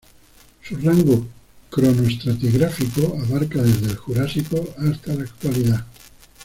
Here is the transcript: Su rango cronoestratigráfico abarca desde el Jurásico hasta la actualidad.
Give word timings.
Su 0.63 0.75
rango 0.77 1.27
cronoestratigráfico 1.69 3.19
abarca 3.21 3.61
desde 3.61 3.85
el 3.91 3.97
Jurásico 3.97 4.57
hasta 4.79 5.13
la 5.13 5.23
actualidad. 5.25 5.85